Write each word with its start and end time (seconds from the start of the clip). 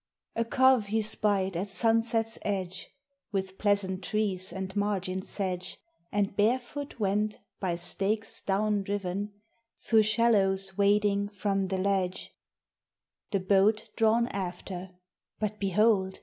A 0.35 0.43
cove 0.43 0.87
he 0.87 1.03
spied 1.03 1.55
at 1.55 1.69
sunset's 1.69 2.39
edge, 2.41 2.89
With 3.31 3.59
pleasant 3.59 4.03
trees 4.03 4.51
and 4.51 4.75
margin 4.75 5.21
sedge; 5.21 5.77
And 6.11 6.35
barefoot 6.35 6.99
went 6.99 7.37
by 7.59 7.75
stakes 7.75 8.41
down 8.41 8.81
driven 8.81 9.31
Thro' 9.77 10.01
shallows 10.01 10.75
wading 10.75 11.29
from 11.29 11.67
the 11.67 11.77
ledge, 11.77 12.33
The 13.29 13.41
boat 13.41 13.91
drawn 13.95 14.25
after; 14.29 14.89
but 15.39 15.59
behold! 15.59 16.19